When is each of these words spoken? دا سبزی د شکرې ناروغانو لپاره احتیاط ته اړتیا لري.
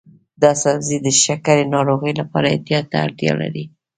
دا 0.41 0.51
سبزی 0.63 0.97
د 1.01 1.07
شکرې 1.23 1.65
ناروغانو 1.73 2.19
لپاره 2.21 2.47
احتیاط 2.53 2.85
ته 2.91 2.97
اړتیا 3.05 3.33
لري. 3.41 3.63